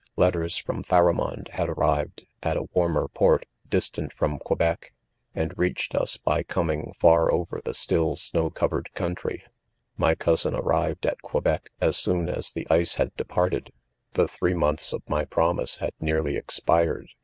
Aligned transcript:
£ 0.01 0.03
Letters 0.15 0.57
from 0.57 0.81
Pharamond 0.81 1.49
had 1.51 1.69
arrived, 1.69 2.25
at 2.41 2.57
a 2.57 2.63
warmer 2.73 3.07
port, 3.07 3.45
distant 3.69 4.11
from 4.13 4.39
Quebec 4.39 4.91
:j 4.91 4.91
and 5.39 5.53
reach 5.55 5.89
ed 5.93 5.97
11s 5.99 6.23
by 6.23 6.41
coming 6.41 6.91
far 6.97 7.31
over 7.31 7.61
the 7.63 7.75
still 7.75 8.15
isnow 8.15 8.51
cov 8.51 8.71
ered 8.71 8.91
country. 8.95 9.43
'•''•i 10.03 10.09
M.j 10.09 10.15
cousin 10.15 10.55
arrived 10.55 11.05
at 11.05 11.21
Quebec 11.21 11.69
as 11.79 11.97
soon 11.97 12.29
as 12.29 12.51
the 12.51 12.65
ice 12.71 12.95
had 12.95 13.15
departed. 13.15 13.71
The 14.13 14.27
three 14.27 14.55
months 14.55 14.91
of 14.91 15.07
my 15.07 15.23
promise 15.23 15.75
had 15.75 15.93
nearly 15.99 16.35
expired. 16.35 17.09